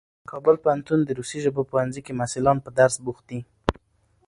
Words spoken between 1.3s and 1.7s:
ژبو